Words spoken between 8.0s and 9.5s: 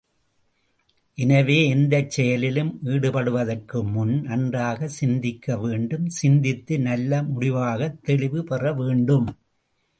தெளிவு பெறவேண்டும்.